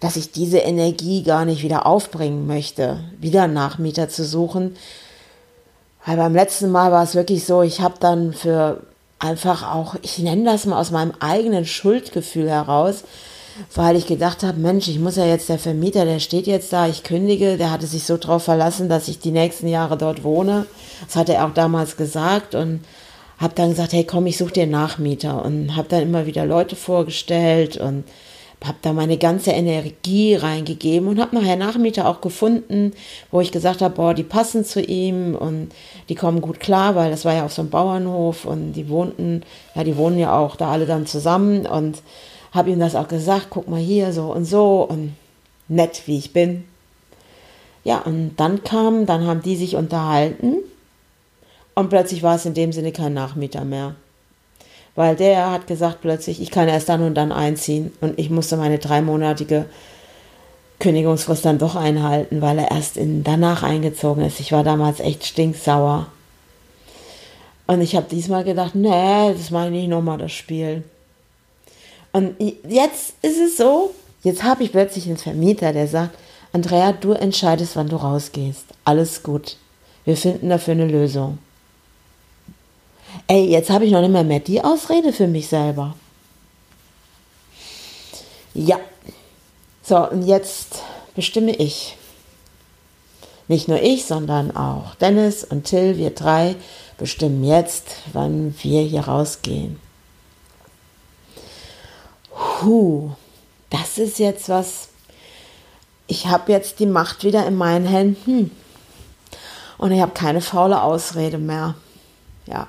dass 0.00 0.16
ich 0.16 0.32
diese 0.32 0.58
Energie 0.58 1.22
gar 1.22 1.44
nicht 1.44 1.62
wieder 1.62 1.86
aufbringen 1.86 2.46
möchte, 2.46 3.00
wieder 3.20 3.46
Nachmieter 3.46 4.08
zu 4.08 4.24
suchen, 4.24 4.76
weil 6.04 6.16
beim 6.16 6.34
letzten 6.34 6.70
Mal 6.70 6.90
war 6.90 7.04
es 7.04 7.14
wirklich 7.14 7.44
so, 7.44 7.62
ich 7.62 7.80
habe 7.80 7.94
dann 8.00 8.32
für 8.32 8.82
einfach 9.18 9.72
auch, 9.74 9.94
ich 10.02 10.18
nenne 10.18 10.44
das 10.44 10.66
mal 10.66 10.80
aus 10.80 10.90
meinem 10.90 11.12
eigenen 11.20 11.64
Schuldgefühl 11.64 12.50
heraus, 12.50 13.04
weil 13.74 13.96
ich 13.96 14.06
gedacht 14.06 14.42
habe, 14.42 14.58
Mensch, 14.58 14.88
ich 14.88 14.98
muss 14.98 15.16
ja 15.16 15.26
jetzt 15.26 15.48
der 15.48 15.58
Vermieter, 15.58 16.04
der 16.04 16.18
steht 16.18 16.46
jetzt 16.46 16.72
da, 16.72 16.88
ich 16.88 17.02
kündige, 17.02 17.56
der 17.56 17.70
hatte 17.70 17.86
sich 17.86 18.04
so 18.04 18.16
drauf 18.16 18.44
verlassen, 18.44 18.88
dass 18.88 19.08
ich 19.08 19.18
die 19.18 19.30
nächsten 19.30 19.68
Jahre 19.68 19.96
dort 19.96 20.24
wohne. 20.24 20.66
Das 21.06 21.16
hat 21.16 21.28
er 21.28 21.46
auch 21.46 21.54
damals 21.54 21.96
gesagt 21.96 22.54
und 22.54 22.80
habe 23.38 23.54
dann 23.54 23.70
gesagt, 23.70 23.92
hey 23.92 24.04
komm, 24.04 24.26
ich 24.26 24.38
suche 24.38 24.52
dir 24.52 24.66
Nachmieter 24.66 25.44
und 25.44 25.76
habe 25.76 25.88
dann 25.88 26.02
immer 26.02 26.26
wieder 26.26 26.46
Leute 26.46 26.76
vorgestellt 26.76 27.76
und 27.76 28.04
habe 28.64 28.78
da 28.82 28.92
meine 28.92 29.18
ganze 29.18 29.50
Energie 29.50 30.34
reingegeben 30.34 31.08
und 31.08 31.20
habe 31.20 31.34
nachher 31.34 31.56
Nachmieter 31.56 32.08
auch 32.08 32.20
gefunden, 32.20 32.92
wo 33.30 33.40
ich 33.40 33.52
gesagt 33.52 33.82
habe, 33.82 33.94
boah, 33.94 34.14
die 34.14 34.22
passen 34.22 34.64
zu 34.64 34.80
ihm 34.80 35.34
und 35.34 35.70
die 36.08 36.14
kommen 36.14 36.40
gut 36.40 36.60
klar, 36.60 36.94
weil 36.94 37.10
das 37.10 37.24
war 37.24 37.34
ja 37.34 37.44
auf 37.44 37.52
so 37.52 37.62
einem 37.62 37.70
Bauernhof 37.70 38.44
und 38.44 38.74
die 38.74 38.88
wohnten, 38.88 39.42
ja, 39.74 39.84
die 39.84 39.96
wohnen 39.96 40.18
ja 40.18 40.36
auch 40.38 40.56
da 40.56 40.70
alle 40.70 40.86
dann 40.86 41.06
zusammen 41.06 41.66
und 41.66 42.02
habe 42.52 42.70
ihm 42.70 42.78
das 42.78 42.94
auch 42.94 43.08
gesagt, 43.08 43.48
guck 43.50 43.68
mal 43.68 43.80
hier 43.80 44.12
so 44.12 44.32
und 44.32 44.44
so 44.44 44.82
und 44.82 45.14
nett 45.68 46.02
wie 46.06 46.18
ich 46.18 46.32
bin. 46.32 46.64
Ja, 47.84 47.98
und 47.98 48.36
dann 48.36 48.62
kam, 48.62 49.06
dann 49.06 49.26
haben 49.26 49.42
die 49.42 49.56
sich 49.56 49.74
unterhalten 49.74 50.56
und 51.74 51.88
plötzlich 51.88 52.22
war 52.22 52.36
es 52.36 52.46
in 52.46 52.54
dem 52.54 52.72
Sinne 52.72 52.92
kein 52.92 53.14
Nachmieter 53.14 53.64
mehr 53.64 53.96
weil 54.94 55.16
der 55.16 55.50
hat 55.50 55.66
gesagt 55.66 56.00
plötzlich, 56.02 56.40
ich 56.40 56.50
kann 56.50 56.68
erst 56.68 56.88
dann 56.88 57.02
und 57.02 57.14
dann 57.14 57.32
einziehen 57.32 57.92
und 58.00 58.18
ich 58.18 58.30
musste 58.30 58.56
meine 58.56 58.78
dreimonatige 58.78 59.66
Kündigungsfrist 60.80 61.44
dann 61.44 61.58
doch 61.58 61.76
einhalten, 61.76 62.42
weil 62.42 62.58
er 62.58 62.70
erst 62.70 62.96
in, 62.96 63.24
danach 63.24 63.62
eingezogen 63.62 64.24
ist. 64.24 64.40
Ich 64.40 64.52
war 64.52 64.64
damals 64.64 65.00
echt 65.00 65.24
stinksauer. 65.24 66.08
Und 67.66 67.80
ich 67.80 67.96
habe 67.96 68.06
diesmal 68.10 68.44
gedacht, 68.44 68.74
nee, 68.74 69.32
das 69.32 69.50
mache 69.50 69.66
ich 69.66 69.72
nicht 69.72 69.88
nochmal, 69.88 70.18
das 70.18 70.32
Spiel. 70.32 70.82
Und 72.12 72.36
jetzt 72.68 73.14
ist 73.22 73.38
es 73.38 73.56
so, 73.56 73.94
jetzt 74.22 74.42
habe 74.42 74.64
ich 74.64 74.72
plötzlich 74.72 75.06
einen 75.06 75.16
Vermieter, 75.16 75.72
der 75.72 75.88
sagt, 75.88 76.16
Andrea, 76.52 76.92
du 76.92 77.12
entscheidest, 77.12 77.76
wann 77.76 77.88
du 77.88 77.96
rausgehst. 77.96 78.66
Alles 78.84 79.22
gut. 79.22 79.56
Wir 80.04 80.16
finden 80.16 80.50
dafür 80.50 80.72
eine 80.72 80.86
Lösung. 80.86 81.38
Ey, 83.26 83.46
jetzt 83.46 83.70
habe 83.70 83.86
ich 83.86 83.92
noch 83.92 84.00
nicht 84.00 84.10
mehr, 84.10 84.24
mehr 84.24 84.40
die 84.40 84.62
Ausrede 84.62 85.12
für 85.12 85.28
mich 85.28 85.48
selber. 85.48 85.94
Ja. 88.54 88.78
So, 89.82 90.08
und 90.10 90.22
jetzt 90.22 90.82
bestimme 91.14 91.54
ich. 91.54 91.96
Nicht 93.48 93.68
nur 93.68 93.82
ich, 93.82 94.04
sondern 94.04 94.54
auch 94.56 94.94
Dennis 94.96 95.44
und 95.44 95.64
Till, 95.64 95.96
wir 95.96 96.10
drei 96.10 96.54
bestimmen 96.98 97.44
jetzt, 97.44 97.96
wann 98.12 98.54
wir 98.62 98.82
hier 98.82 99.02
rausgehen. 99.02 99.80
Huh, 102.64 103.10
das 103.70 103.98
ist 103.98 104.18
jetzt 104.18 104.48
was. 104.48 104.88
Ich 106.06 106.26
habe 106.26 106.52
jetzt 106.52 106.78
die 106.78 106.86
Macht 106.86 107.24
wieder 107.24 107.46
in 107.46 107.56
meinen 107.56 107.86
Händen. 107.86 108.50
Und 109.78 109.92
ich 109.92 110.00
habe 110.00 110.12
keine 110.12 110.40
faule 110.40 110.82
Ausrede 110.82 111.38
mehr. 111.38 111.74
Ja. 112.46 112.68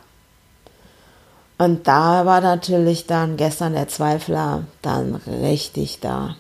Und 1.58 1.88
da 1.88 2.26
war 2.26 2.42
natürlich 2.42 3.06
dann 3.06 3.38
gestern 3.38 3.74
der 3.74 3.88
Zweifler 3.88 4.64
dann 4.82 5.16
richtig 5.16 6.00
da. 6.00 6.36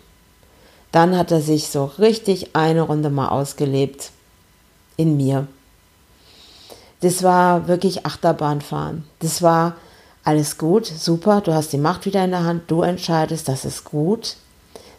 Dann 0.91 1.17
hat 1.17 1.31
er 1.31 1.41
sich 1.41 1.69
so 1.69 1.85
richtig 1.85 2.55
eine 2.55 2.81
Runde 2.81 3.09
mal 3.09 3.29
ausgelebt 3.29 4.11
in 4.97 5.17
mir. 5.17 5.47
Das 7.01 7.21
war 7.21 7.67
wirklich 7.67 8.05
Achterbahnfahren. 8.05 9.03
Das 9.19 9.41
war 9.41 9.75
alles 10.23 10.57
gut, 10.57 10.85
super, 10.85 11.41
du 11.41 11.53
hast 11.53 11.73
die 11.73 11.77
Macht 11.77 12.05
wieder 12.05 12.23
in 12.23 12.31
der 12.31 12.43
Hand, 12.43 12.63
du 12.67 12.81
entscheidest, 12.81 13.47
das 13.47 13.65
ist 13.65 13.83
gut. 13.83 14.37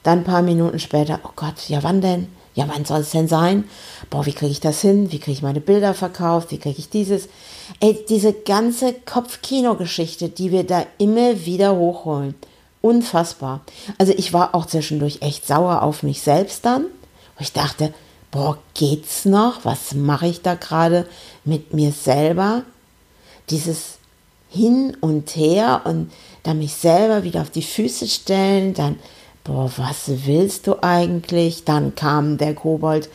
Dann 0.02 0.18
ein 0.18 0.24
paar 0.24 0.42
Minuten 0.42 0.78
später, 0.78 1.20
oh 1.24 1.30
Gott, 1.34 1.68
ja 1.68 1.82
wann 1.82 2.00
denn? 2.00 2.28
Ja, 2.54 2.68
wann 2.68 2.84
soll 2.84 3.00
es 3.00 3.10
denn 3.10 3.26
sein? 3.26 3.64
Boah, 4.10 4.26
wie 4.26 4.32
kriege 4.32 4.52
ich 4.52 4.60
das 4.60 4.80
hin? 4.80 5.10
Wie 5.10 5.18
kriege 5.18 5.32
ich 5.32 5.42
meine 5.42 5.60
Bilder 5.60 5.92
verkauft? 5.92 6.52
Wie 6.52 6.58
kriege 6.58 6.78
ich 6.78 6.88
dieses? 6.88 7.28
Ey, 7.80 8.04
diese 8.08 8.32
ganze 8.32 8.92
Kopfkino-Geschichte, 8.92 10.28
die 10.28 10.52
wir 10.52 10.64
da 10.64 10.86
immer 10.98 11.46
wieder 11.46 11.74
hochholen. 11.74 12.36
Unfassbar. 12.80 13.62
Also 13.98 14.12
ich 14.16 14.32
war 14.32 14.54
auch 14.54 14.66
zwischendurch 14.66 15.22
echt 15.22 15.46
sauer 15.46 15.82
auf 15.82 16.04
mich 16.04 16.20
selbst 16.20 16.64
dann, 16.64 16.86
ich 17.40 17.52
dachte, 17.52 17.92
boah, 18.30 18.58
geht's 18.74 19.24
noch? 19.24 19.64
Was 19.64 19.94
mache 19.94 20.26
ich 20.26 20.42
da 20.42 20.54
gerade 20.54 21.06
mit 21.44 21.72
mir 21.72 21.92
selber? 21.92 22.62
Dieses 23.50 23.98
hin 24.54 24.96
und 25.00 25.34
her 25.36 25.82
und 25.84 26.10
dann 26.44 26.58
mich 26.58 26.74
selber 26.74 27.24
wieder 27.24 27.42
auf 27.42 27.50
die 27.50 27.62
Füße 27.62 28.06
stellen, 28.06 28.74
dann 28.74 28.98
boah, 29.44 29.70
was 29.76 30.04
willst 30.06 30.66
du 30.66 30.82
eigentlich? 30.82 31.64
Dann 31.64 31.94
kam 31.94 32.38
der 32.38 32.54
Kobold, 32.54 33.08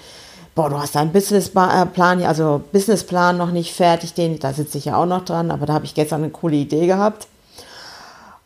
boah, 0.56 0.70
du 0.70 0.78
hast 0.78 0.96
deinen 0.96 1.12
Businessplan, 1.12 2.24
also 2.24 2.62
Businessplan 2.72 3.38
noch 3.38 3.52
nicht 3.52 3.74
fertig, 3.74 4.14
den, 4.14 4.40
da 4.40 4.54
sitze 4.54 4.78
ich 4.78 4.86
ja 4.86 4.98
auch 4.98 5.06
noch 5.06 5.26
dran, 5.26 5.52
aber 5.52 5.66
da 5.66 5.74
habe 5.74 5.86
ich 5.86 5.96
gestern 5.96 6.24
eine 6.24 6.32
coole 6.32 6.58
Idee 6.58 6.86
gehabt. 6.86 7.28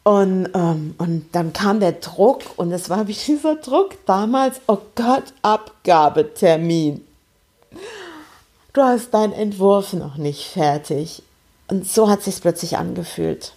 Und, 0.04 0.50
ähm, 0.54 0.96
und 0.98 1.28
dann 1.32 1.54
kam 1.54 1.80
der 1.80 1.94
Druck 1.94 2.42
und 2.58 2.72
es 2.72 2.90
war 2.90 3.08
wie 3.08 3.14
dieser 3.28 3.56
Druck 3.56 4.06
damals, 4.06 4.62
oh 4.68 4.80
Gott, 4.96 5.34
Abgabetermin. 5.42 7.06
Du 8.74 8.82
hast 8.82 9.14
deinen 9.14 9.34
Entwurf 9.34 9.94
noch 9.94 10.18
nicht 10.18 10.46
fertig. 10.46 11.24
Und 11.74 11.90
so 11.90 12.08
hat 12.08 12.22
sich 12.22 12.40
plötzlich 12.40 12.78
angefühlt. 12.78 13.54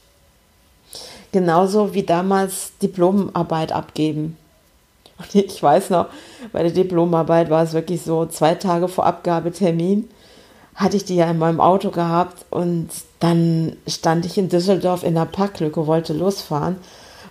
Genauso 1.32 1.92
wie 1.92 2.02
damals 2.02 2.72
Diplomarbeit 2.80 3.72
abgeben. 3.72 4.38
Und 5.18 5.34
ich 5.34 5.62
weiß 5.62 5.90
noch, 5.90 6.06
bei 6.50 6.62
der 6.62 6.72
Diplomarbeit 6.72 7.50
war 7.50 7.62
es 7.62 7.74
wirklich 7.74 8.00
so, 8.00 8.24
zwei 8.24 8.54
Tage 8.54 8.88
vor 8.88 9.04
Abgabetermin 9.04 10.08
hatte 10.74 10.96
ich 10.96 11.04
die 11.04 11.16
ja 11.16 11.30
in 11.30 11.38
meinem 11.38 11.60
Auto 11.60 11.90
gehabt 11.90 12.44
und 12.50 12.90
dann 13.20 13.76
stand 13.86 14.26
ich 14.26 14.36
in 14.36 14.50
Düsseldorf 14.50 15.04
in 15.04 15.14
der 15.14 15.24
Parklücke, 15.24 15.86
wollte 15.86 16.12
losfahren 16.12 16.76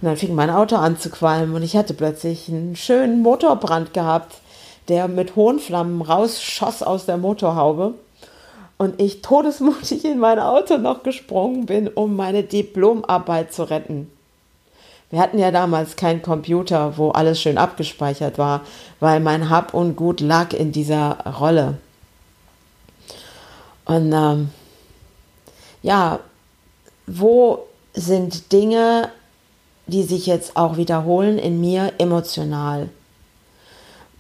und 0.01 0.07
dann 0.07 0.17
fing 0.17 0.33
mein 0.33 0.49
Auto 0.49 0.77
an 0.77 0.97
zu 0.97 1.11
qualmen 1.11 1.53
und 1.53 1.61
ich 1.61 1.77
hatte 1.77 1.93
plötzlich 1.93 2.49
einen 2.49 2.75
schönen 2.75 3.21
Motorbrand 3.21 3.93
gehabt, 3.93 4.37
der 4.87 5.07
mit 5.07 5.35
hohen 5.35 5.59
Flammen 5.59 6.01
rausschoss 6.01 6.81
aus 6.81 7.05
der 7.05 7.17
Motorhaube 7.17 7.93
und 8.77 9.01
ich 9.01 9.21
todesmutig 9.21 10.05
in 10.05 10.19
mein 10.19 10.39
Auto 10.39 10.77
noch 10.77 11.03
gesprungen 11.03 11.65
bin, 11.65 11.87
um 11.87 12.15
meine 12.15 12.43
Diplomarbeit 12.43 13.53
zu 13.53 13.69
retten. 13.69 14.11
Wir 15.11 15.19
hatten 15.19 15.39
ja 15.39 15.51
damals 15.51 15.95
keinen 15.95 16.21
Computer, 16.21 16.97
wo 16.97 17.11
alles 17.11 17.39
schön 17.39 17.57
abgespeichert 17.57 18.37
war, 18.37 18.61
weil 18.99 19.19
mein 19.19 19.49
Hab 19.49 19.73
und 19.73 19.95
Gut 19.95 20.19
lag 20.19 20.51
in 20.53 20.71
dieser 20.71 21.17
Rolle. 21.39 21.77
Und 23.85 24.11
ähm, 24.11 24.49
ja, 25.83 26.19
wo 27.05 27.65
sind 27.93 28.51
Dinge, 28.51 29.09
die 29.87 30.03
sich 30.03 30.25
jetzt 30.25 30.57
auch 30.57 30.77
wiederholen 30.77 31.37
in 31.37 31.61
mir 31.61 31.93
emotional? 31.99 32.89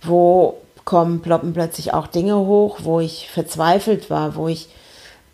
Wo 0.03 0.59
kommen, 0.85 1.21
ploppen 1.21 1.53
plötzlich 1.53 1.93
auch 1.93 2.07
Dinge 2.07 2.37
hoch, 2.37 2.79
wo 2.83 2.99
ich 2.99 3.29
verzweifelt 3.29 4.09
war, 4.09 4.35
wo 4.35 4.47
ich 4.47 4.69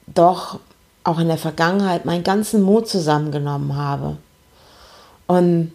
doch 0.07 0.59
auch 1.03 1.19
in 1.19 1.27
der 1.27 1.37
Vergangenheit 1.37 2.05
meinen 2.05 2.23
ganzen 2.23 2.61
Mut 2.61 2.87
zusammengenommen 2.87 3.75
habe. 3.75 4.17
Und 5.27 5.71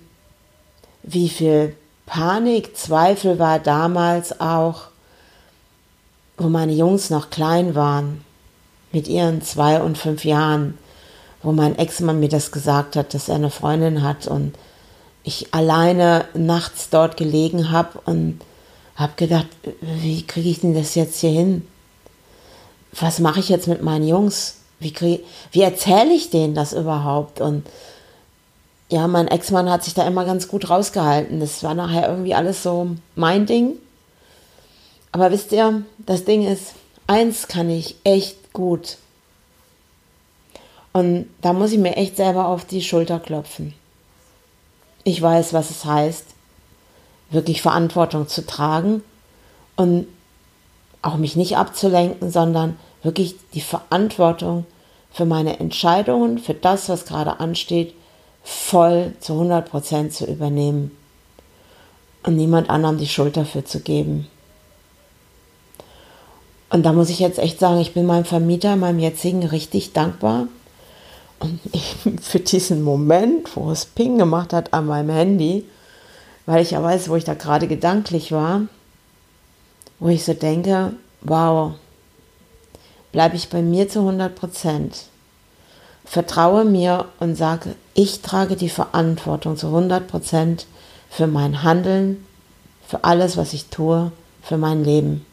wie 1.03 1.29
viel 1.29 1.77
Panik, 2.07 2.77
Zweifel 2.77 3.39
war 3.39 3.59
damals 3.59 4.41
auch, 4.41 4.83
wo 6.37 6.49
meine 6.49 6.73
Jungs 6.73 7.11
noch 7.11 7.31
klein 7.31 7.75
waren, 7.75 8.25
mit 8.93 9.09
ihren 9.09 9.43
zwei 9.43 9.81
und 9.81 9.99
fünf 9.99 10.25
Jahren, 10.25 10.79
wo 11.43 11.53
mein 11.53 11.77
Ex-Mann 11.77 12.21
mir 12.21 12.29
das 12.29 12.53
gesagt 12.53 12.97
hat, 12.97 13.15
dass 13.15 13.29
er 13.29 13.37
eine 13.37 13.51
Freundin 13.51 14.03
hat 14.03 14.27
und 14.27 14.55
ich 15.23 15.53
alleine 15.53 16.25
nachts 16.35 16.89
dort 16.89 17.17
gelegen 17.17 17.71
habe 17.71 17.99
und 18.05 18.41
habe 18.97 19.13
gedacht, 19.17 19.47
wie 19.81 20.27
kriege 20.27 20.49
ich 20.49 20.61
denn 20.61 20.75
das 20.75 20.95
jetzt 20.95 21.21
hier 21.21 21.31
hin? 21.31 21.67
Was 22.99 23.19
mache 23.19 23.41
ich 23.41 23.49
jetzt 23.49 23.69
mit 23.69 23.83
meinen 23.83 24.09
Jungs? 24.09 24.57
Wie, 24.81 25.23
wie 25.53 25.63
erzähle 25.63 26.13
ich 26.13 26.31
denen 26.31 26.55
das 26.55 26.73
überhaupt? 26.73 27.41
Und 27.41 27.67
ja, 28.89 29.07
mein 29.07 29.29
Ex-Mann 29.29 29.71
hat 29.71 29.85
sich 29.85 29.95
da 29.95 30.07
immer 30.07 30.25
ganz 30.25 30.49
gut 30.49 30.71
rausgehalten. 30.71 31.41
Das 31.41 31.63
war 31.63 31.75
nachher 31.75 32.09
irgendwie 32.09 32.35
alles 32.35 32.63
so 32.63 32.91
mein 33.15 33.47
Ding. 33.47 33.73
Aber 35.13 35.31
wisst 35.31 35.53
ihr, 35.53 35.83
das 35.99 36.25
Ding 36.25 36.47
ist, 36.47 36.75
eins 37.07 37.49
kann 37.49 37.69
ich 37.69 37.97
echt 38.05 38.53
gut. 38.53 38.99
Und 40.93 41.29
da 41.43 41.53
muss 41.53 41.73
ich 41.73 41.79
mir 41.79 41.97
echt 41.97 42.17
selber 42.17 42.47
auf 42.47 42.65
die 42.65 42.83
Schulter 42.83 43.19
klopfen. 43.19 43.75
Ich 45.05 45.21
weiß, 45.21 45.53
was 45.53 45.71
es 45.71 45.85
heißt, 45.85 46.25
wirklich 47.31 47.63
Verantwortung 47.63 48.29
zu 48.29 48.47
tragen 48.47 49.03
und 49.77 50.07
auch 51.03 51.17
mich 51.17 51.37
nicht 51.37 51.57
abzulenken, 51.57 52.31
sondern 52.31 52.77
wirklich 53.03 53.37
die 53.55 53.61
Verantwortung 53.61 54.67
für 55.13 55.25
meine 55.25 55.59
Entscheidungen, 55.61 56.39
für 56.39 56.55
das, 56.55 56.89
was 56.89 57.07
gerade 57.07 57.41
ansteht, 57.41 57.95
voll 58.43 59.13
zu 59.21 59.35
100 59.35 59.69
Prozent 59.69 60.13
zu 60.13 60.25
übernehmen 60.27 60.91
und 62.23 62.37
niemand 62.37 62.71
anderem 62.71 62.99
die 62.99 63.09
Schuld 63.09 63.37
dafür 63.37 63.65
zu 63.65 63.81
geben. 63.81 64.29
Und 66.69 66.85
da 66.85 66.93
muss 66.93 67.11
ich 67.11 67.21
jetzt 67.21 67.39
echt 67.39 67.61
sagen, 67.61 67.81
ich 67.81 67.95
bin 67.95 68.07
meinem 68.07 68.25
Vermieter, 68.25 68.77
meinem 68.77 68.99
jetzigen, 68.99 69.45
richtig 69.45 69.93
dankbar. 69.93 70.49
Und 71.39 71.61
für 72.21 72.41
diesen 72.41 72.83
Moment, 72.83 73.57
wo 73.57 73.71
es 73.71 73.87
Ping 73.87 74.19
gemacht 74.19 74.53
hat 74.53 74.75
an 74.75 74.87
meinem 74.87 75.11
Handy, 75.11 75.65
weil 76.47 76.63
ich 76.63 76.71
ja 76.71 76.83
weiß, 76.83 77.09
wo 77.09 77.17
ich 77.17 77.25
da 77.25 77.35
gerade 77.35 77.67
gedanklich 77.69 78.33
war, 78.33 78.63
wo 79.99 80.09
ich 80.09 80.25
so 80.25 80.33
denke, 80.33 80.93
wow, 81.23 81.73
bleibe 83.13 83.37
ich 83.37 83.49
bei 83.49 83.63
mir 83.63 83.89
zu 83.89 84.01
100 84.01 84.35
Prozent, 84.35 85.05
vertraue 86.05 86.65
mir 86.65 87.07
und 87.19 87.35
sage, 87.35 87.75
ich 87.95 88.23
trage 88.23 88.57
die 88.57 88.69
Verantwortung 88.69 89.57
zu 89.57 89.67
100 89.67 90.07
Prozent 90.07 90.67
für 91.11 91.27
mein 91.27 91.63
Handeln, 91.63 92.25
für 92.87 93.05
alles, 93.05 93.37
was 93.37 93.53
ich 93.53 93.67
tue, 93.67 94.13
für 94.43 94.57
mein 94.57 94.85
Leben. 94.85 95.27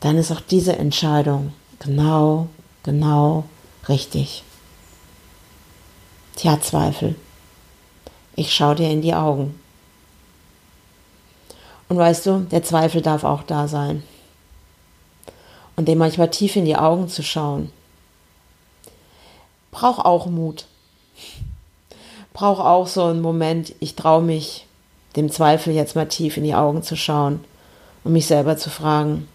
Dann 0.00 0.16
ist 0.16 0.32
auch 0.32 0.40
diese 0.40 0.76
Entscheidung 0.76 1.52
genau, 1.78 2.48
genau 2.82 3.44
richtig. 3.88 4.42
Tja, 6.36 6.60
Zweifel. 6.60 7.14
Ich 8.34 8.54
schaue 8.54 8.76
dir 8.76 8.90
in 8.90 9.02
die 9.02 9.14
Augen. 9.14 9.58
Und 11.88 11.98
weißt 11.98 12.26
du, 12.26 12.46
der 12.50 12.62
Zweifel 12.62 13.02
darf 13.02 13.24
auch 13.24 13.42
da 13.42 13.68
sein. 13.68 14.02
Und 15.76 15.88
dem 15.88 15.98
manchmal 15.98 16.30
tief 16.30 16.56
in 16.56 16.64
die 16.64 16.76
Augen 16.76 17.08
zu 17.08 17.22
schauen, 17.22 17.70
braucht 19.70 20.04
auch 20.04 20.26
Mut. 20.26 20.66
Braucht 22.32 22.60
auch 22.60 22.86
so 22.86 23.04
einen 23.04 23.20
Moment, 23.20 23.74
ich 23.80 23.94
traue 23.94 24.22
mich, 24.22 24.66
dem 25.16 25.30
Zweifel 25.30 25.74
jetzt 25.74 25.94
mal 25.94 26.08
tief 26.08 26.36
in 26.38 26.44
die 26.44 26.54
Augen 26.54 26.82
zu 26.82 26.96
schauen 26.96 27.44
und 28.04 28.12
mich 28.12 28.26
selber 28.26 28.56
zu 28.56 28.70
fragen, 28.70 29.28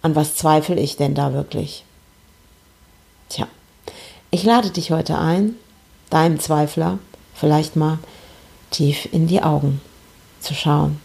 an 0.00 0.14
was 0.14 0.36
zweifle 0.36 0.76
ich 0.76 0.96
denn 0.96 1.14
da 1.14 1.34
wirklich? 1.34 1.84
Tja, 3.28 3.46
ich 4.30 4.44
lade 4.44 4.70
dich 4.70 4.90
heute 4.90 5.18
ein, 5.18 5.56
deinem 6.08 6.40
Zweifler 6.40 6.98
vielleicht 7.34 7.76
mal 7.76 7.98
tief 8.74 9.08
in 9.12 9.26
die 9.26 9.42
Augen 9.42 9.80
zu 10.40 10.54
schauen. 10.54 11.00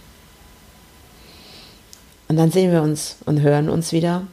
Und 2.27 2.37
dann 2.37 2.51
sehen 2.51 2.71
wir 2.71 2.81
uns 2.81 3.17
und 3.25 3.41
hören 3.41 3.69
uns 3.69 3.91
wieder 3.91 4.27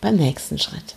beim 0.00 0.16
nächsten 0.16 0.58
Schritt. 0.58 0.94